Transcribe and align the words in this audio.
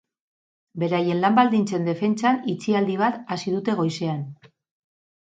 Beraien 0.83 1.19
lan-baldintzen 1.25 1.87
defentsan 1.91 2.41
itxialdi 2.57 2.99
bat 3.05 3.23
hasi 3.37 3.57
dute 3.59 3.81
goizean. 3.85 4.29